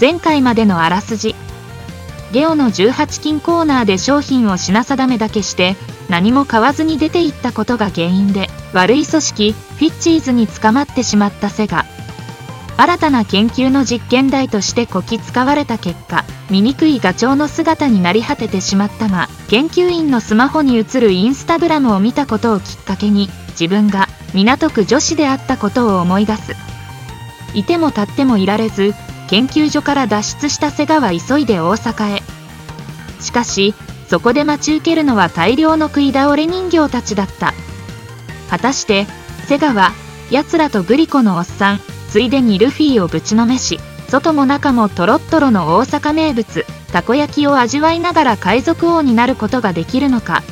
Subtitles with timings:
[0.00, 1.34] 前回までのあらすじ。
[2.32, 5.76] ゲオの18金コーナーで商品を品定めだけして
[6.08, 11.84] 何も買わずに出ていったことが原因で悪い組織フィッチーズに捕まってしまったセガ。
[12.78, 26.56] 新たな研究の実験台としてこき使われた結果醜いガチョウの姿になり果ててしまったが研究員のスマホに映るインスタグラムを見たことをきっかけに自分が港区女子であったことを思い出す。
[27.52, 28.94] いても立ってもいられず
[29.30, 32.22] 研究所から脱出した瀬川は急いで大阪へ。
[33.20, 33.74] しかし
[34.08, 37.54] そこで待ち受けるのは大量の食い倒れ人形たちだった。
[38.50, 39.06] 果たして
[39.46, 39.92] 瀬川は
[40.32, 50.42] 奴らとグリコのおっさんついでにルフィをぶちのめし外も中もトロットロの大阪名物たこ焼きを味わいながら海賊王になることができるのか。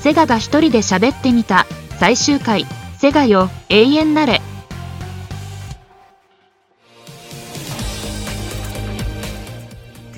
[0.00, 1.66] セガが一人で喋ってみた。
[2.00, 2.66] 最終回
[2.98, 4.40] 「セガよ永遠なれ」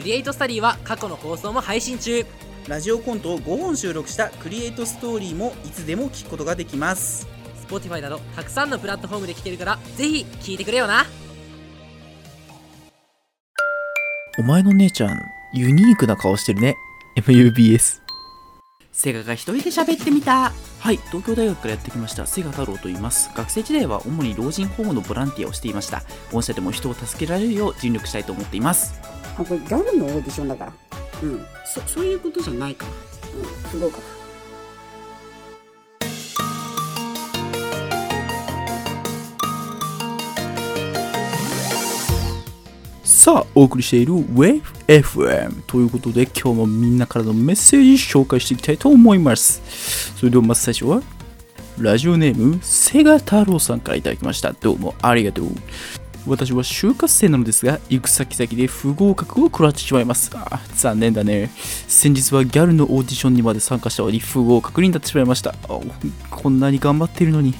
[0.04, 2.26] リエイトスタディは過去の放送も配信中
[2.68, 7.26] ラジオコントを5本収録したクリエイトストーリーもいつでも聞くことができます
[7.66, 11.06] Spotify などたくさんのプラットフォームで聴けるからぜひ聴いてくれよな
[14.36, 16.76] お前の姉ちゃん、ユニークな顔してるね。
[17.16, 18.00] MUBS。
[18.90, 20.52] セガが一人で喋ってみた。
[20.80, 23.30] はい、東京大学からやってきました、セガ太郎と言います。
[23.36, 26.02] 学生時代は主に老人ホームのボランティアをしていました。
[26.32, 29.13] 御社でも人を助けられるよう尽力したいと思っています。
[29.36, 30.72] あこれギャルのオーディションだから
[31.22, 32.92] うんそそういうことじゃないから
[33.38, 34.24] うん不合格
[43.24, 50.12] さあ、お送りしている WaveFM ということで、今日もみんなからのメッセージ紹介していきたいと思います。
[50.14, 51.02] それではまず最初は、
[51.78, 54.52] ラジオネーム、セガ太郎さんからいただきました。
[54.52, 55.46] どうもありがとう。
[56.26, 60.30] 私は就活生なのですが、行く先々で不合格を食らってしまいます。
[60.34, 61.50] あ残念だね。
[61.88, 65.54] 先日はギャルのオーディションにまで参加したのに不合格になってしまいました。
[66.30, 67.54] こんなに頑張っているのに。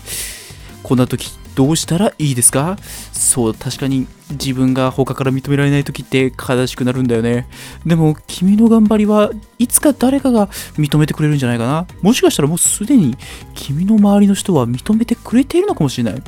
[0.82, 2.76] こんな時どうしたらいいですか？
[3.12, 7.48] そう、確かに自分が他から認められない時って悲しくなるんだよね。
[7.86, 11.86] でも君の頑張りはいつか誰かが認めてくれるんじゃないかな。
[12.02, 13.16] もしかしたらもうすでに
[13.54, 16.22] 君の周りの人は認めてくれているのかもしれない。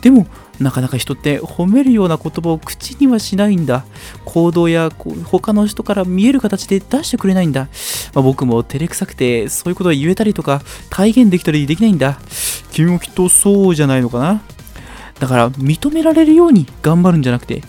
[0.00, 0.28] でも、
[0.60, 3.84] なかなか人って褒めるような言葉を口にはしないんだ。
[4.24, 4.90] 行動や
[5.24, 7.68] 他の人から見える形で出してくれないんだ。
[8.14, 12.18] まあ、僕も照れくさくてそういうことを言えたりとか体現できたりできないんだ。
[12.72, 14.42] 君もきっとそうじゃないのかな。
[15.20, 17.62] だから認められるように頑張るんじゃなくて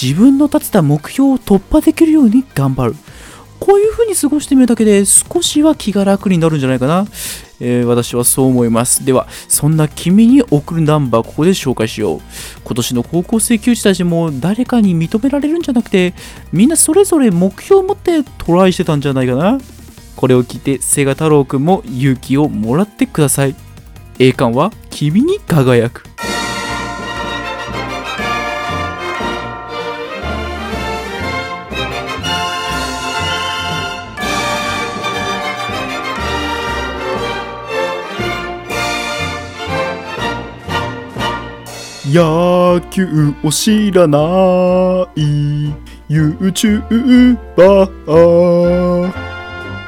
[0.00, 2.96] 自分の立てた目標を突破できるように頑張る。
[3.62, 7.06] こういう風に過ごしてみるだけで少しは気が楽になるんじゃないかな。
[7.60, 9.04] えー私はそう思います。
[9.04, 12.20] では、そんな君に送るナンバーここで紹介しよう。
[12.64, 16.12] 今年の高校生球児たちも誰かに認められるんじゃなくて、
[16.50, 19.60] みんなそれぞれ目標を持ってトライしてたんじゃないかな。
[20.16, 23.54] これを聞いて、セガ太郎くんも勇気をもらってください。
[24.18, 26.02] 栄冠は君に輝く。
[42.14, 44.18] 野球を知らな
[45.16, 45.72] い。
[46.10, 47.38] YouTuber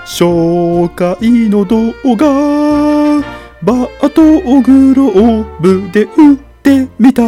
[0.07, 3.21] 紹介の動画
[3.63, 7.23] バートグローブで打ってみた。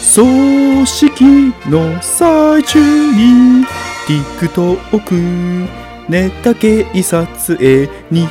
[0.00, 2.80] 葬式の最中
[3.12, 3.66] に
[4.06, 5.68] TikTok
[6.08, 8.26] ネタ系撮影日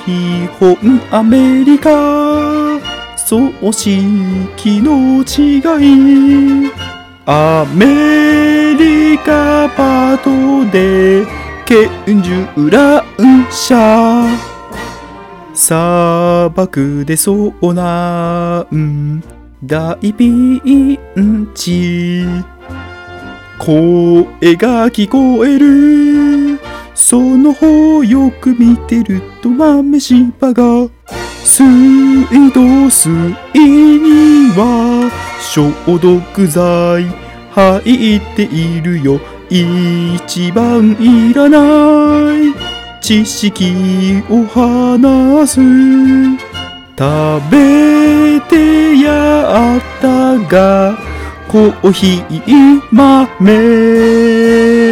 [0.60, 0.76] 本
[1.12, 2.63] アメリカ。
[3.26, 5.60] 葬式の違
[6.68, 6.72] い
[7.26, 11.26] アメリカパートで
[11.66, 13.02] 拳銃乱
[13.50, 14.28] 射
[15.54, 19.24] 砂漠で遭難
[19.64, 22.26] 大ピンチ
[23.58, 24.26] 声
[24.58, 26.60] が聞こえる。
[26.96, 30.90] その方よく見てると豆柴が
[31.46, 31.66] 水
[32.52, 33.12] 道水
[33.54, 35.12] には
[35.42, 37.06] 消毒剤
[37.52, 39.20] 入っているよ。
[39.50, 41.60] 一番いらな
[42.34, 42.54] い。
[43.02, 45.60] 知識を話す。
[46.98, 50.98] 食べてやったが
[51.48, 54.83] コーヒー豆。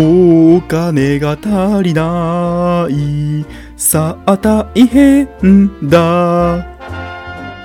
[0.00, 3.44] お金が足りない。
[3.76, 5.28] さあ大変
[5.88, 6.64] だ。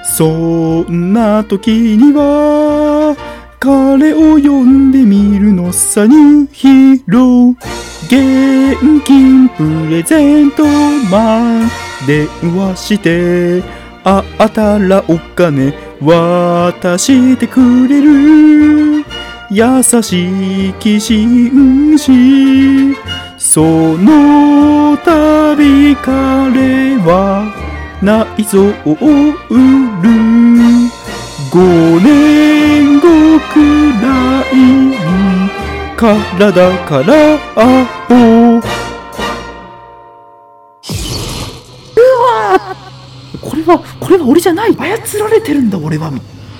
[0.03, 3.15] そんな時には
[3.59, 7.19] 彼を呼んでみるのさにヒーロ。
[7.51, 10.65] ー現金プレゼント
[11.09, 11.69] マン
[12.05, 13.63] 電話して
[14.03, 19.12] あったらお金渡してくれる。
[19.53, 21.27] 優しい騎士
[21.95, 22.95] 士。
[23.37, 27.53] その度彼は
[28.01, 28.71] 内臓を
[29.51, 29.53] 売
[30.01, 30.09] る。
[31.51, 31.59] 五
[31.99, 33.05] 年後
[33.53, 33.59] く
[34.01, 34.97] らいに
[35.95, 38.59] 体からアホ
[43.39, 44.75] これはこれは俺じゃない。
[44.75, 46.11] 操られてるんだ俺は。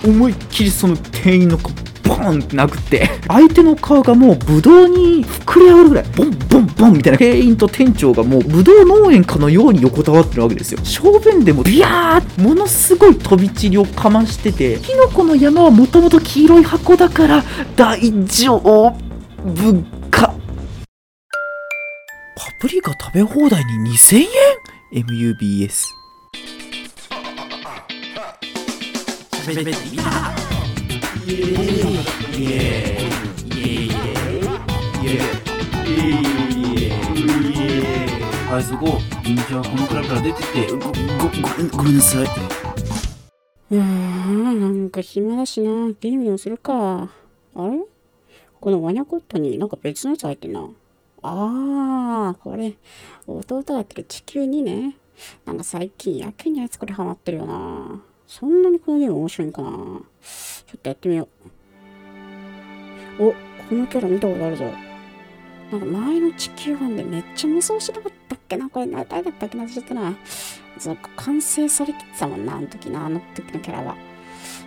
[0.05, 1.72] 思いっきりその店員の顔
[2.03, 3.09] ボーンって殴って。
[3.27, 6.05] 相手の顔がもうブドウに膨れ上がるぐらい。
[6.15, 7.17] ボンボンボンみたいな。
[7.17, 10.79] 店員と店長がもうブドウ農園かのように横たわってるわけですよ。
[10.83, 14.77] 正面でもビヤーものすごい飛び散りをかましてて。
[14.77, 17.43] キノコの山はもともと黄色い箱だから
[17.75, 18.93] 大丈夫
[20.11, 20.33] か。
[22.35, 24.17] パプリカ食べ放題に2000
[24.93, 25.87] 円 ?MUBS
[31.33, 31.39] は
[38.59, 40.91] いそこ君はこのクラブから出てってごごご
[41.77, 42.25] ごめんなさい
[43.71, 45.87] うーん、なんか暇だしな。
[45.99, 47.09] ゲームでもするか。
[47.55, 47.79] あれ？
[48.61, 50.69] このワニャコットになんか別のやつ入ってんな。
[51.23, 52.75] あー、これ、
[53.25, 54.97] 弟がやってる地球にね。
[55.45, 58.03] なんか最近やけにあいつこれハマってるよな。
[58.27, 59.71] そんなにこのゲーム面白いんかな。
[60.73, 61.29] ちょっとやってみよ
[63.19, 63.25] う。
[63.25, 64.65] お、このキャラ見たことあるぞ。
[65.71, 70.15] なんか前の地球版でめっちゃ無双しなかったっけなこれ誰だったっけなちょっとな。
[70.79, 73.95] そう完成されきってたもんな、あの時な、あの時のキャラは。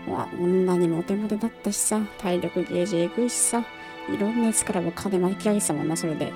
[0.06, 3.64] うわ、女にモテモテだったしさ、体力ゲージエグいしさ、
[4.08, 6.32] いろんなやつからも金巻き上げてたもんな、それで。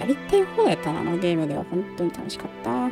[0.00, 1.64] やりたい方やったな、あのゲームでは。
[1.70, 2.90] 本当に楽しかった。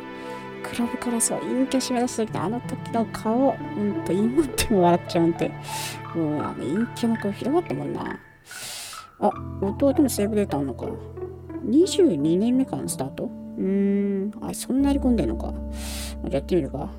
[0.71, 5.51] クラブからそう、陰キャ締め出した時のあの時の顔、ほんと、今っても笑っちゃうんて。
[6.15, 8.17] もう、あの陰キャの顔広がったもんな。
[9.19, 9.31] あ、
[9.61, 10.85] 弟のセーブデータあんのか。
[11.65, 15.53] 22年目からのスタートうーん、あ、そんなやり込んでんのか。
[16.23, 16.89] じゃやってみるか。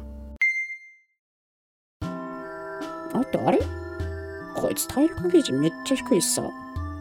[3.14, 3.58] あと、あれ？
[4.54, 6.42] こいつ体力ゲージめっちゃ低いしさ。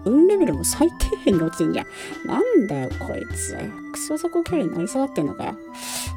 [0.05, 1.87] 運レベルも最低限に落ちんじゃん。
[2.27, 3.57] なんだよ、こいつ。
[3.91, 5.55] クソ雑魚キャラになり下がってんのかよ。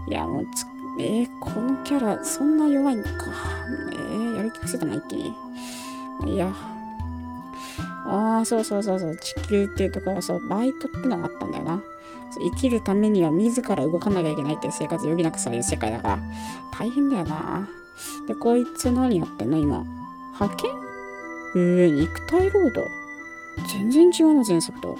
[0.08, 0.66] いや、もうつ、
[1.00, 3.10] えー、このキャラ、そんな弱いのか。
[3.92, 6.34] えー、やる気失せたな、一気に。
[6.34, 6.52] いや。
[8.06, 9.16] ああ、そうそうそうそう。
[9.16, 11.82] 地球っていうところはそう、バイトってのがあったんだよな。
[12.36, 16.18] 生きるためには自ら動かなきゃいけないって生活を余儀なくされる世界だから、
[16.76, 17.68] 大変だよな。
[18.26, 19.56] で、こいつ何やってんの？
[19.56, 19.84] 今。
[20.40, 20.70] 派遣？
[21.56, 22.82] えー、肉体労働？
[23.72, 24.98] 全然違うな、前作と。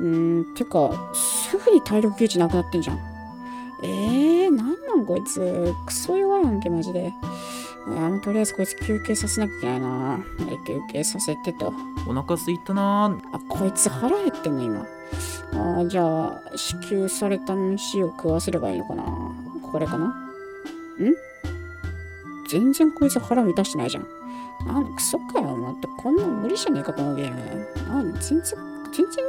[0.00, 2.98] うーん、てか、すぐに体力ゲージなくなってんじゃん。
[3.82, 5.74] えー、なんなんこいつ。
[5.86, 7.12] クソ弱いやんけ、マジで。
[7.86, 9.88] あの、とりあえずこいつ休憩させなきゃいけないな。
[9.88, 11.72] はい休憩させてと。
[12.06, 14.86] お腹すいたなあ、こいつ腹減ってんの、今。
[15.52, 19.04] あーじゃあ、支給された飯を食わせればいいのかな。
[19.70, 20.06] これかな？
[20.06, 20.14] ん？
[22.48, 24.06] 全然こいつ腹満たしてないじゃん。
[24.66, 27.66] なんクソかよ、待って、こんなん無理じゃねえか、このゲーム。
[27.88, 28.42] なん全然、
[28.92, 29.24] 全然、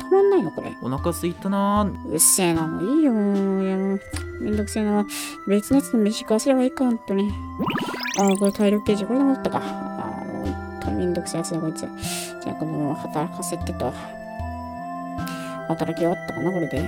[0.00, 0.76] たまんないの、これ。
[0.82, 3.64] お腹すいたなうっせえな、もういいよ、もう。
[3.64, 4.00] いや、もう、
[4.40, 5.06] めんどくせえな。
[5.46, 7.30] 別のやつの飯食わせればいいか、ほんとに。
[8.20, 9.60] あー、これ体力ゲージ、これでもったか。
[9.62, 11.80] あー、もう、ほんとにめんどくせえやつだ、こいつ。
[11.80, 13.92] じゃあ、この、働かせてと。
[15.68, 16.78] 働き終わったかな、これで。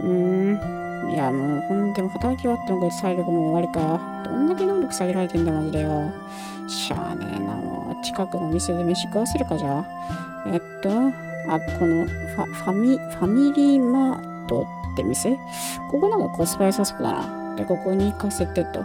[0.00, 1.10] うーん。
[1.10, 4.22] いや、もう、ほんでも働き終わったのこいつ体力もう終わりか。
[4.24, 6.12] どんだけ能力下げられてんだ、マジでよ。
[6.68, 8.04] しゃあねえな、もう。
[8.04, 9.78] 近くの店で飯食わせるか、じゃ？
[9.78, 9.84] あ。
[10.46, 10.90] えっと、
[11.48, 15.38] あ、このファ、ファミ、ファミリーマートって店？
[15.90, 17.54] ここなんかコスパ良さそうだな。
[17.56, 18.84] で、ここに行かせてと。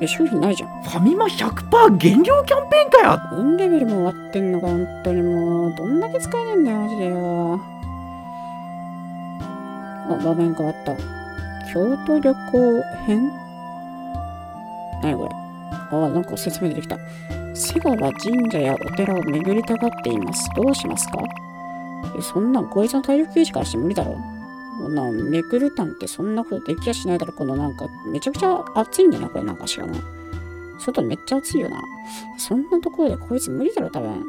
[0.00, 0.82] え、商品ないじゃん。
[0.82, 5.74] ファミマ100%減量キャンペーンかよ運レベルも終わってんのか、本当にもう。
[5.74, 7.60] どんだけ使えねえんだよ、マジでよ。
[10.08, 10.96] あ、場面変わった。
[11.72, 13.30] 京都旅行編？
[15.02, 15.41] 何これ？
[15.92, 16.98] あ、なんか説明出てきた。
[17.54, 20.48] 瀬川神社やお寺を巡りたがっています。
[20.56, 21.18] どうしますか？
[22.18, 24.18] え、そんなん、こいつの体力ゲージからして無理だろ。
[24.80, 27.32] こんなん、巡るなんってそんなことできやしないだろ。
[27.32, 29.94] このなんか、めちゃくちゃ暑いんだな、これなんかしかも。
[30.78, 31.80] 外めっちゃ暑いよな。
[32.38, 34.24] そんなところでこいつ無理だろ、多分。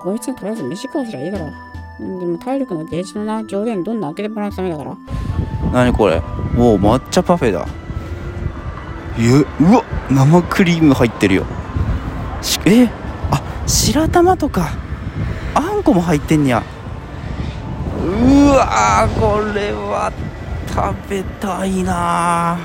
[0.00, 1.52] こいつにとりあえず飯食わせりゃいいだろ。
[1.98, 4.96] でも体力のゲージのな上限どんどん開けてもらうためだから。
[5.72, 6.22] なにこれ？
[6.56, 7.66] おお抹茶パフェだ
[9.18, 11.46] えうわ生クリーム入ってるよ。
[12.40, 12.88] しえ
[13.30, 14.70] あ白玉とか。
[15.54, 16.62] あんこも入ってんにゃ
[18.02, 20.10] うわーこれは
[20.66, 22.58] 食べたいな。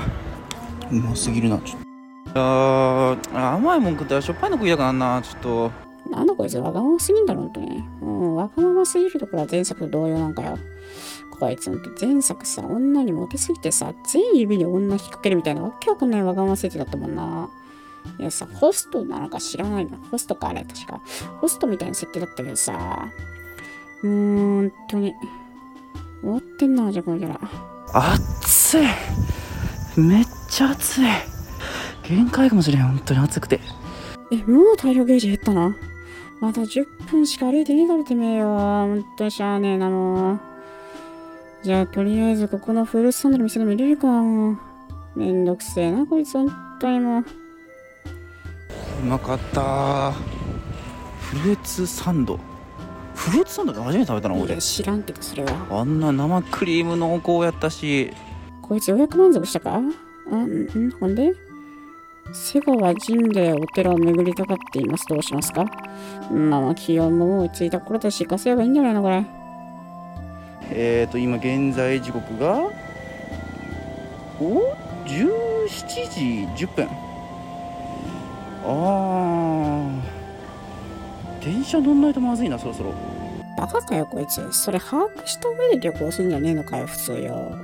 [0.90, 2.40] うますぎるなちょっと。
[2.40, 7.82] あー甘いもん食ったらしょっぱいの食いたくなんなちょっとなんだこいつわがまますぎんだろ、ほんとに。
[8.02, 10.58] うん、わがまますぎるところは前作と同様なんかよ。
[11.38, 17.48] こいつ前作さ、女にモテすぎてさ、全指に女引っ掛けるみたいなわけわかんないわがまま設定だったもんな。
[18.18, 19.98] いやさ、ホストなのか知らないな。
[20.10, 21.00] ホストかあれ、確か。
[21.40, 23.08] ホストみたいな設定だったけどさ。
[24.02, 25.14] うーん、ほんとに。
[26.20, 27.40] 終わってんな、じゃあこのキャラ。
[27.92, 31.04] 暑いめっちゃ暑い
[32.02, 33.60] 限界かもしれん本当に暑くて
[34.30, 35.74] え、もう体力ゲージ減ったの
[36.40, 38.46] まだ10分しか歩いてねえからてめえよ。
[38.56, 40.40] ほんとしゃあねえな、もう。
[41.62, 44.08] じゃあ、とりあえずここのフルーツサンドの店でも入れるか。
[45.16, 47.24] めんどくせえな、こいつ、ほんとにもう。
[49.02, 50.12] うまかった
[51.20, 52.38] フルーツサンド
[53.14, 55.66] フルーツサンドって初めて食べたの俺知らんけど、それは。
[55.70, 58.12] あんな生クリーム濃厚やったし
[58.62, 59.74] こいつようやく満足したか？
[59.74, 61.34] あ、ん、ん、ほんで？
[62.32, 65.06] 瀬川神社やお寺を巡りたがっています。
[65.08, 65.64] どうしますか？
[66.30, 69.24] まあまあ、気温も落ち着いた頃だし、行かせればいいんじゃないの、これ。
[70.70, 72.70] えーと今現在時刻が
[74.40, 74.74] お
[75.06, 76.88] ？17時10分
[78.64, 82.92] あー電車乗んないとまずいなそろそろ
[83.56, 84.52] バカかよ、こいつ。
[84.52, 87.56] それ把握した上で旅行するんじゃねえのかよ、普通よ。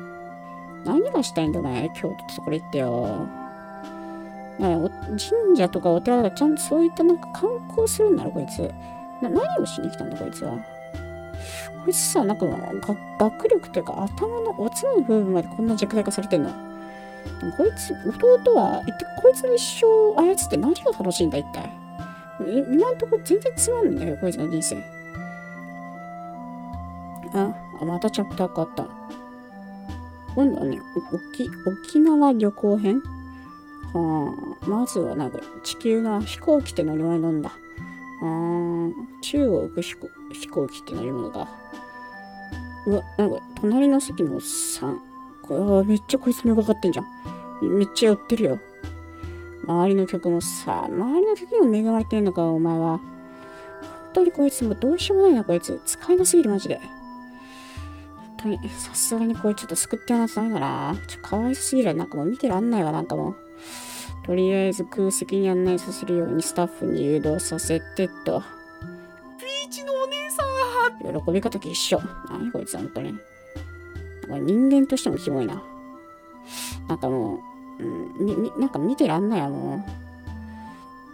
[0.84, 1.90] 何がしたいんだ、お前。
[1.94, 3.43] 京都ところ行ってよ。
[4.58, 8.60] なにお神社とかお寺とかちゃんとそういったなんか観光するんだろ、こいつ。
[9.22, 10.52] な何をしに来たんだ、こいつは。
[10.52, 12.56] こいつさ、なんかが
[13.18, 16.50] 学力というか頭のおつまの部分までこんな弱体化されてんの。
[17.56, 21.70] こいつ、弟は、一体こいつの一生を操って何が楽しいんだ、一体。
[22.40, 24.76] 今んところ全然つまんないんだよ、こいつの人生。
[27.32, 28.86] あ、またチャプター変わった。
[30.34, 30.80] 今度はね、
[31.12, 33.02] 沖沖縄旅行編？
[33.94, 37.52] はあ、まずはなんか地球の飛行機って乗り物なんだ。
[38.22, 41.48] あー中国飛行飛行機って乗り物だ。
[42.86, 45.00] うわ、なんか隣の席のおっさん。
[45.42, 47.06] これはめっちゃこいつにかかってんじゃん。
[47.62, 48.58] めっちゃ寄ってるよ。
[49.66, 52.98] 周りの曲もさ、周りの曲にも恵まれてんのか、お前は。
[52.98, 53.02] 本
[54.14, 55.80] 当にこいつもどうしようもないな、こいつ。
[55.84, 56.76] 使いなすぎる、マジで。
[56.76, 56.88] 本
[58.36, 60.96] 当に、さすがにこれちょっと救ってやらないとダメだな。
[61.06, 61.94] ちょっとかわいすぎる。
[61.94, 63.36] なんかもう見てらんないわ、なんかもう。
[64.24, 68.42] とりあえず空席に案内させるようにスタッフに誘導させてと。
[69.38, 70.42] ピーチのお姉さ
[71.12, 72.00] ん喜び方と一緒。
[72.30, 73.14] 何こいつ、本当に。
[74.28, 75.62] 人間としてもキモいな。
[76.88, 77.38] なんかも
[77.78, 79.60] う、うん、なんか見てらんないわ、もう。
[79.78, 79.84] 本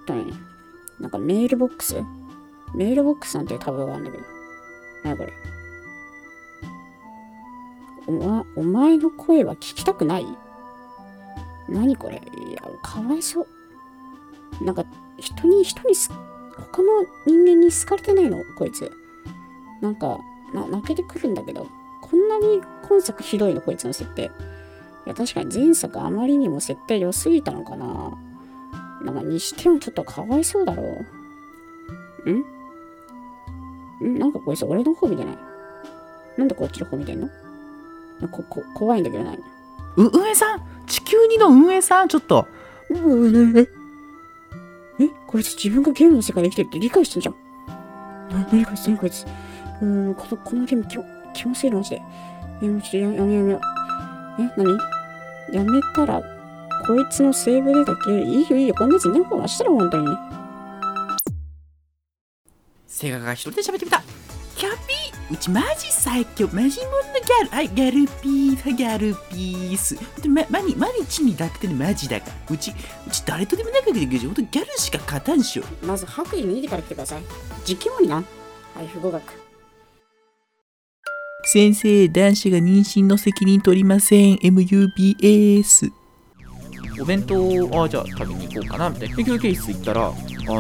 [0.07, 0.33] 当に。
[1.01, 1.97] なんかメールボックス？
[2.75, 4.25] メールボックスなんてタブがあるんだけど。
[5.03, 5.33] 何これ？
[8.07, 10.27] おま、お前の声は聞きたくない？
[11.71, 12.17] 何これ？
[12.17, 13.47] いや、かわいそ
[14.61, 14.65] う。
[14.65, 14.85] なんか、
[15.19, 16.11] 人に、人にす、
[16.57, 16.89] 他の
[17.27, 18.39] 人間に好かれてないの？
[18.59, 18.91] こいつ。
[19.81, 20.19] なんか、
[20.53, 21.67] な、泣けてくるんだけど、
[22.03, 23.61] こんなに今作ひどいの？
[23.61, 24.31] こいつの設定。
[25.07, 28.19] いや、確かに前作あまりにも設定良すぎたのかな。
[29.03, 30.83] なんか、にしてもちょっとかわいそうだろ
[32.27, 32.31] う。
[32.33, 32.45] ん？
[34.09, 34.19] ん？
[34.19, 35.39] なんかこいつ俺の方見てない？
[36.37, 37.31] なんでこっちの方見てんの？
[38.31, 39.39] こ、こ、怖いんだけどなう
[39.97, 42.49] 運営さん地球にの運営さんちょっと
[42.91, 43.61] え
[45.01, 47.35] えこいつ自分がゲームの世界で生きてるって理解してんじゃん。
[48.31, 49.25] な、なにこいつ、なにこいつ。
[49.81, 52.03] うーん、この、このゲーム、きょ、気持ちいいな、マジで。
[52.63, 53.53] え、もうちょっとややめやめ。
[53.53, 53.57] え、
[54.57, 54.79] なに
[55.53, 56.21] やめたら、
[56.87, 58.27] こいつのセーブデータ消える。
[58.27, 60.09] いいよいいよ、こんなやつ何個もしたら、本当に。
[62.87, 64.03] セガが一人で喋ってみた
[64.57, 68.73] キャピーうちマジ最強マジモャルはいギャルピース。
[68.73, 69.97] ギャルピース。
[70.21, 72.27] でまマニマニチに楽天のマジだか。
[72.27, 72.71] らうち
[73.07, 75.65] うち誰とでも仲良くできるしほんとギャルしか勝たんしょ。
[75.85, 77.23] まず白衣脱いでから来てください。
[77.65, 78.17] 実況にな。
[78.17, 78.23] は
[78.83, 79.23] い、不合格。
[81.45, 84.37] 先生男子が妊娠の責任取りません。
[84.37, 85.91] MUBS
[87.01, 89.17] お弁当あじゃあ食べに行こうかなみたいな。
[89.17, 90.13] 研究教室行ったらあ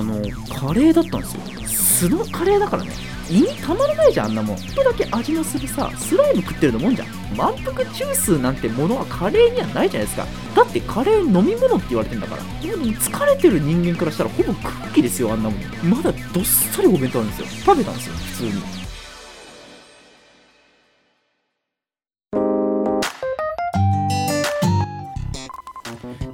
[0.03, 0.15] の
[0.49, 1.69] カレーだったんですよ。
[1.69, 2.93] 素のカレーだからね
[3.31, 4.57] 胃にたまらないじゃんあんなもん。
[4.57, 7.09] ちょっとだけ味のするさスライム食ってるのもんじゃん。
[7.37, 10.27] 満腹中枢なんてものはカレーにはないじゃないですか。
[10.57, 12.43] だってカレー飲み物って言われてんだから。
[12.43, 15.61] でも疲れてる人間からしたらほぼクッキーですよあんなもん。
[15.89, 17.47] まだどっさりお弁当あるんですよ。
[17.65, 18.80] 食べたんですよ普通に。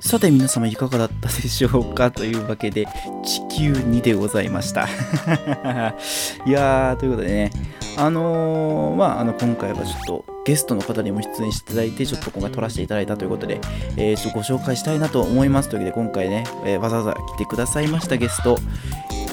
[0.07, 2.87] さて皆様いかがだったでしょうかというわけで
[3.25, 4.87] 地球2でございました。
[6.47, 7.51] いやーということでね
[7.97, 13.61] あのーまああの今回はちょっとゲストの方にも出演していただいてちょっと今回撮らせていただいたということで、
[13.97, 18.59] えーちょっとご紹介したいなと思いますというわけで今回ね、えーわざわざ来てくださいましたゲスト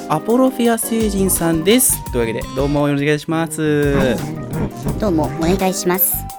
[0.10, 2.04] アポロフェア星人さんです。
[2.12, 4.18] というわけでどうもよろしくお願いします。
[5.00, 6.33] どうもお願いします。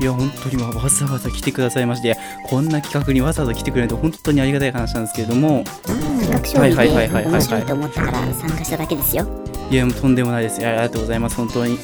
[0.00, 5.64] いや本当にわざわざ来てくださいましてこんな企画にわざわざ来てくれると本当にありがたい話なんですけれども。
[5.64, 7.24] 企画勝利はいはいはいはいはい。
[7.24, 9.26] で面白いと思ったから参加しただけですよ。
[9.70, 10.60] いやもうとんでもないです。
[10.60, 11.78] いやありがとうございます本当に。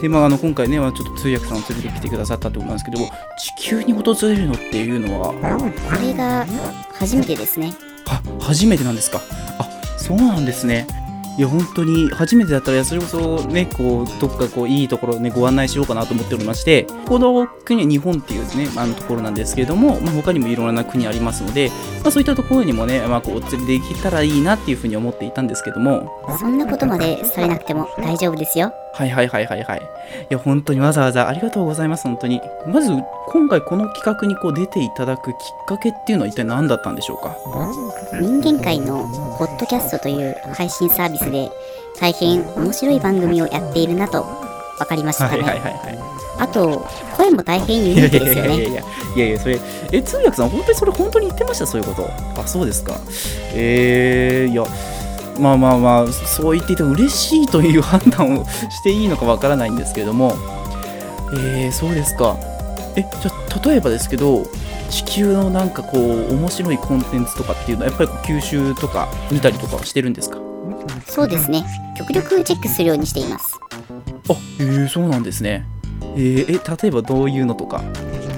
[0.00, 2.98] でまあ、あの今回ね、まあ、ちょっと通訳さんを連れてきてくださったとなんですけど
[3.38, 6.44] 地球に訪れるのっていうのはこれが
[6.92, 7.72] 初めてですね。
[8.04, 9.20] は初めてなんですか。
[9.58, 10.88] あそうなんですね
[11.38, 21.70] いや本当に初めてだったらいやそれこそねこうどっかこういいところねご案内しようかなと思っておりましてこの国は日本っていうねあのところなんですけれども、まあ、他にもいろんな国ありますので、
[22.02, 28.72] まあ、そういったところにもね、まあ、こうお連れできたらいいなっていうふうに思っていたんですけどもそんなことまでされなくても大丈夫ですよ。
[28.94, 29.78] はいはいはいはいはい。
[29.78, 29.82] い
[30.28, 32.40] や、本当にわざわざありがとうございます、本当に。
[32.66, 32.92] まず、
[33.28, 37.34] 今回この企画にこう出ていただくきっかけっていうのは一体何だったんでしょうか？
[38.20, 39.08] 人間界の
[39.38, 41.50] ポッドキャストという配信サービスで
[41.98, 44.24] 大変面白い番組をやっているなと
[44.78, 45.44] 分かりましたはいね。
[45.44, 45.98] はいはいはい。
[46.38, 48.50] あと声も大変ユニいやいークですよね。
[48.50, 48.82] やいやいやいや
[49.16, 49.60] いやいや、それ、
[49.92, 52.08] え、通訳さん、本当にそれ本当に言ってました、そういうこと。
[52.40, 52.94] あ、そうですか。
[53.54, 54.64] えー、いや、
[55.42, 60.34] まあまあまあ、そう言っていても嬉しいという判断をしていいのかわからないんですけれども、
[61.34, 62.36] えー、そうですか。
[62.96, 64.46] え、じゃあ、例えばですけど、
[64.88, 70.38] 地球のなんかこう、面白いコンテンツとかっていうのは、やっぱり吸収とか見たりとかはしてるんですか？
[71.06, 71.64] そうですね。
[71.96, 73.58] 極力チェックするようにしています。
[74.28, 75.66] あ、えー、そうなんですね。
[76.16, 77.82] えー、え、例えばどういうのとか？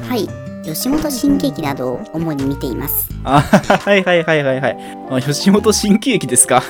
[0.09, 0.29] はい。
[0.65, 3.09] 吉本新喜劇などを主に見ています。
[3.23, 4.79] あはいはいはいはいはい。
[5.11, 6.63] あ吉本新喜劇ですか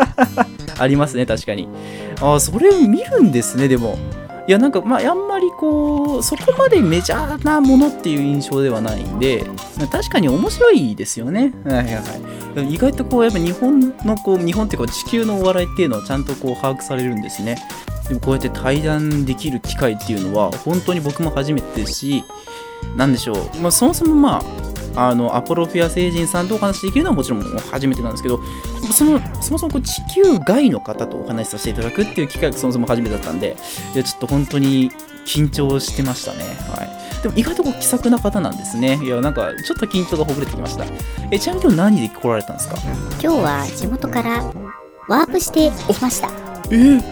[0.78, 1.68] ありますね、確かに。
[2.20, 3.98] あそれ見るんですね、でも。
[4.48, 9.44] いや、なんか、まあ、あんまりこう、そこまでメジャーなものっていう印象ではないんで、
[9.90, 11.52] 確かに面白いですよね。
[11.64, 12.72] はいはいはい。
[12.72, 17.56] 意外とこう、やっぱ日本の、こう、日本っていうか地球のお笑いっていうのはちゃんとこう、把握されるんですね。
[18.08, 22.22] でもこうやって対談できる機会っていうのは、本当に僕も初めてですし、
[22.96, 24.42] なんでしょう、まあ、そもそもま
[24.94, 28.40] あ、あのアポロフィア星人さんとお話しできるのはもちろん初めてなんですけど
[28.92, 33.56] そのそもそもこう地球外の方とお話しさせていただくっていう機会がそもそも初めてだったんで
[33.94, 34.90] いやちょっと本当に
[35.26, 38.98] 緊張してましたね、はい、でも意外とこう気さくな方なんですね。
[39.02, 40.84] いやなんかちょっと緊張がほぐれてきました。
[41.30, 42.76] えちなみに今日何で来られたんですか？
[43.20, 44.44] 今日は地元から
[45.08, 46.30] ワープしてきました。
[46.70, 46.76] え？
[46.76, 47.02] ー、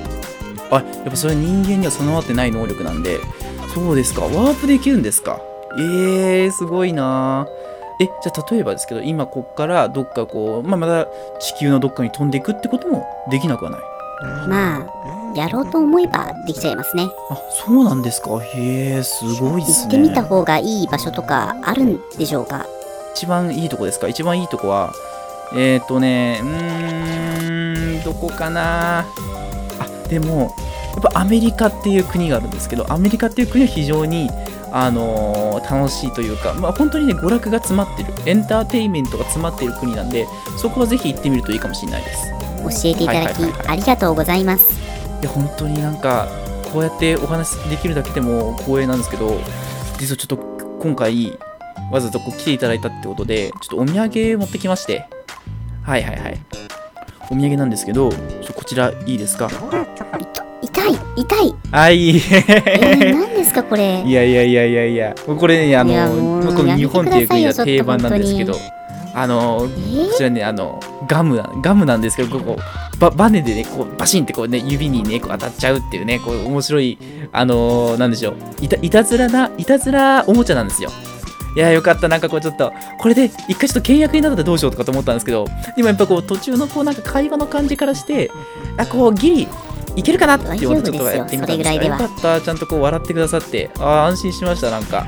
[0.70, 3.18] あやっぱそれは人間には備わってない能力なんで
[3.74, 4.22] そうですか。
[4.22, 5.40] ワープできるんですか？
[5.78, 7.46] えー、すごいな。
[8.00, 11.06] えじゃあ例えばですけど今こっからどっかこう、まあ、また
[11.38, 13.80] 地球のどっかに飛んでいくってこともできなくはない？
[14.48, 17.06] まあ、やろうと思えばできちゃいますね。
[17.30, 18.30] あそうなんですか。
[18.40, 19.98] へえすごいっすね。
[19.98, 22.66] 行ってみた方がいい場所とかあるんでしょうか？
[23.14, 24.08] 一番いいとこですか？
[24.08, 24.92] 一番いいとこは
[25.54, 29.00] えっ、ー、とねうーんどこかな？
[29.00, 29.04] あ
[30.08, 30.52] でも
[30.94, 34.28] やっぱアメリカっていう国があるんですけどアメリカっていう国は非常に
[34.76, 38.12] あのー楽しいというか、まあ、本当にね娯楽が詰まってる。
[38.26, 40.26] エンターテインメントが詰まっている国なんで
[40.58, 42.30] そこはぜひ行ってみるといいかもしれないです。
[42.82, 44.74] 教えていただきありがとうございます。
[45.20, 46.28] いや本当になんか
[46.72, 49.38] こうやってお話できるだけでも光栄なんですけど
[49.98, 50.36] 実はちょっと
[50.80, 51.38] 今回
[51.92, 55.06] わざわざこう来ていただいたってことでちょっとお土産持ってきまして。
[55.82, 56.40] はいはいはい。
[57.30, 59.48] お土産なんですけどちょっとこちらいいですか？
[59.48, 60.13] 痛
[60.88, 61.54] い痛い。
[61.70, 62.10] はい。
[62.10, 64.02] えー、何ですかこれ？
[64.04, 65.14] いやいやいやいやいや。
[65.14, 65.92] これねあの
[66.54, 68.54] この日本っていう国はやめてくださいよ定番なんですけど
[69.14, 70.10] あのえー？
[70.10, 72.58] こちらねあのガムなガムなんですけどここ
[72.98, 76.98] ババネでねこうバシンってこうね指にねこう当たっちゃうっていうねこう面白い
[77.32, 78.34] あのーなんでしょう。
[78.60, 80.90] いたいたずらないたずらおもちゃなんですよ。
[81.56, 82.08] いやよかった。
[82.08, 88.28] なんかこうちょっとこれで一回ちょっと倹約になったらどうしようとかと思ったんですけどでもやっぱこう途中のこうなんか会話の感じからして
[88.76, 89.48] あこうギリ
[89.96, 92.40] いけるかなって思ってちょっとやってみたんです大丈夫ですよかった。
[92.40, 95.06] ちゃんとこう笑ってくださってあー安心しましたなんか。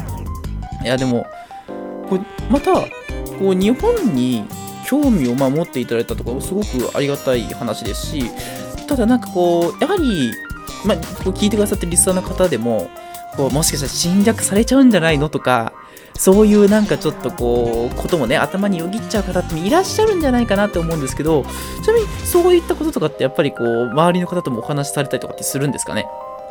[0.83, 1.27] いやでも
[2.09, 2.87] こうまたこ
[3.51, 4.45] う日本に
[4.87, 8.31] 興味をまあ持っていただいたとかすごくありがたい話ですし
[8.87, 10.33] ただなんかこうやはり、
[10.85, 12.89] まあ、こう聞いてくださってるリスナーの方でも
[13.37, 15.73] こうもしかしたら侵略されちゃうんじゃないのとか
[16.19, 21.45] そういうなんかちょっとこうこともね頭によぎっちゃう方っていらっしゃるんじゃないかなって思うんですけど
[21.85, 26.07] ちなみにそういったこととかってやっぱりこう周りの方ともお話しされたりとかってするんですかね？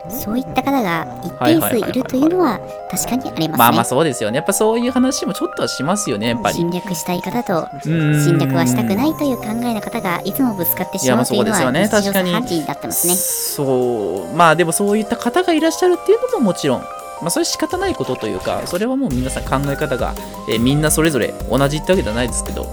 [0.08, 2.60] そういった方が一定数いるというのは
[2.92, 3.58] 確かにありますね。
[3.58, 4.36] まあまあそうですよね。
[4.36, 6.56] やっぱそういう話もちょっとはしますよね、やっぱり。
[6.58, 13.16] 侵略したい方とうん侵略はしたくないという考えの方がいつもぶつかってしまうというのは確かに飯事になってますね。
[13.16, 16.84] そう、まあでもそういった方がいらっしゃるっていうのももちろん、
[17.22, 20.14] まあそれ仕方ないことというか、それはもう皆さん考え方が、
[20.50, 22.66] えーみんなそれぞれ同じってわけではないですけど、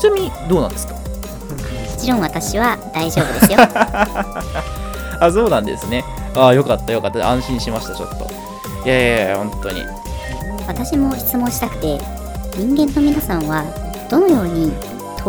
[0.00, 0.94] ちなみにどうなんですか？
[0.94, 1.00] も
[1.98, 3.58] ちろん私は大丈夫ですよ。
[5.20, 6.04] あ、そうなんですね。
[6.36, 7.28] ああ、よかったよかった。
[7.28, 8.24] 安心しました、ちょっと。
[8.84, 9.82] いやいやいや、本当に。
[10.68, 11.98] 私も質問したくて
[12.56, 13.64] 人間の皆さんは
[14.10, 14.72] どのように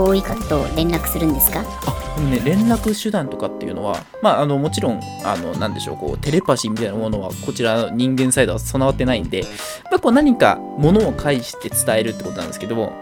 [0.06, 1.62] 遠い方と連絡するんですか？
[1.62, 9.44] あでもね、連絡手段とかっていうのは、まあ、あのもちろん、あのなんでしょう、こうテレパシーみたいなものは、こちら人間サイドは備わってないんで、
[9.92, 12.94] まあ、こう何か物を介して伝えるってことなんですけども、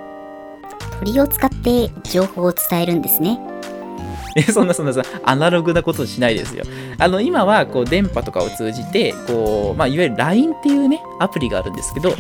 [1.00, 3.40] 鳥を使って情報を伝えるんですね。
[4.38, 6.64] え そんなそんなさアナログなことしないですよ。
[7.00, 12.12] あの今はこう電波とかを通じてこう、まあ、いわゆる LINE っていうねアプリがあるんですけど、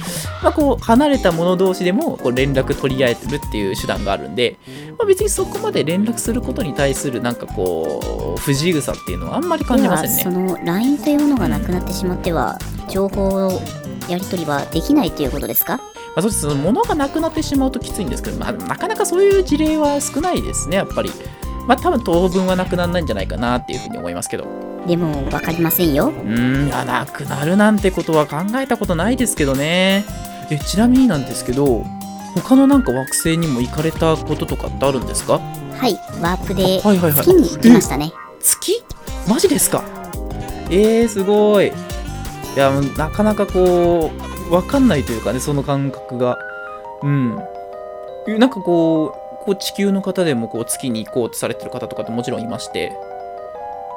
[0.43, 4.57] まあ、こう離れた者同士でもこう連絡取り合えてるっていう手段があるんで、
[4.97, 10.15] まあ、別にそこまで連絡することに対するなんかこう不自由さっていうのはあんまり感じでませんね。
[10.15, 12.57] はその LINE というものがなくなってしまっては
[12.89, 13.61] 情報を
[14.09, 15.77] やり取りはできないということですか？
[16.15, 21.11] まあ、そうです物がなくなってしまうときついんですけど、まあ、なかなかそういう事例は少ないですねやっぱり。
[21.67, 24.47] まあ多分当分はなくならないんじゃないかなっていうふうに思いますけど。
[24.87, 26.07] でも分かりませんよ。
[26.07, 30.05] うーん、いやなくなるなんてことは考えたことないですけどね。
[30.49, 31.85] え、ちなみになんですけど、
[32.35, 35.41] 他のなんか惑星にも行かれたこととかってあるんですか？
[35.73, 38.13] はい、ワープではいはいはい月に行きましたね。
[38.39, 38.81] 月？
[39.27, 39.83] マジですか？
[40.69, 41.67] えー、すごい。
[41.67, 41.71] い
[42.55, 44.09] や、なかなかこ
[44.49, 46.37] う、わかんないというかね、その感覚が。
[47.03, 47.35] うん。
[48.39, 52.91] なんかこう、こう地球の方でもこう月に行こうとされてる方とかってもちろんいまして、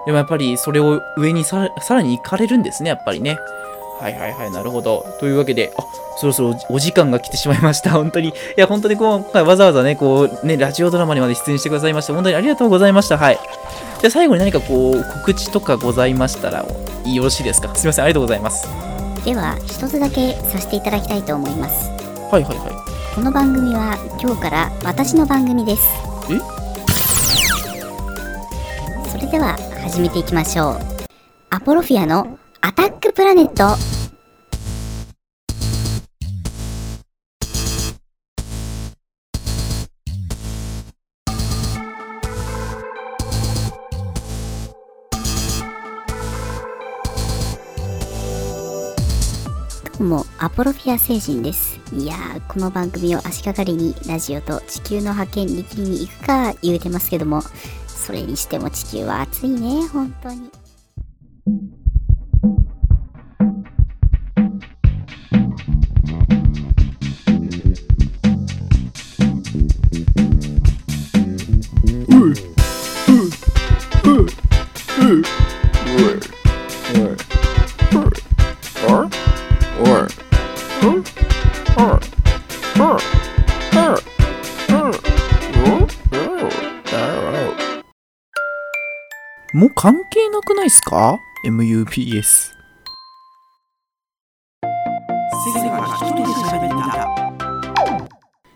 [0.06, 3.36] でもやっぱりそれを上にさらさらに行かれるんですね、やっぱりね。
[4.00, 5.04] はいはいはい、なるほど。
[5.18, 5.82] というわけで、あ
[6.16, 7.90] そろそろお時間が来てしまいました。
[7.98, 8.28] 本当に。
[8.28, 13.18] いや、本当に今回わざわざね、こう、ね、ラジオドラマにまで出演してくださいまして、本当にありがとうございました。
[13.18, 13.38] はい。
[14.00, 16.64] じゃあ最後に何かこう、告知とかございましたら、
[17.04, 17.74] よろしいですか？
[17.74, 18.68] すいません、ありがとうございます。
[19.24, 21.90] では、一つだけさせていただきたいと思います。
[22.30, 25.83] はいはいはこの番組は今日から私の番組です。
[26.31, 26.38] え？
[29.11, 30.79] それでは始めていきましょう。
[31.51, 33.77] アポロフィアのアタックプラネット。
[49.99, 51.69] どうも、アポロフィア星人です。
[51.92, 57.42] いやー、この番組を足掛かりにラジオと地球の覇権力に行くか言うてますけども、
[57.88, 60.53] それにしても地球は暑いね、本当に。
[89.52, 92.52] もう関係なくないっすか ?MUPS。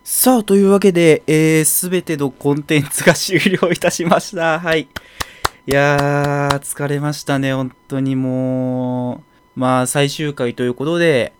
[0.04, 4.60] さあ、というわけで、えー、すべてのコンテンツが終了いたしました。
[4.60, 4.82] はい。
[4.82, 4.86] い
[5.66, 9.24] やー、疲れましたね、本当にも
[9.56, 9.58] う。
[9.58, 11.32] まあ、最終回ということで、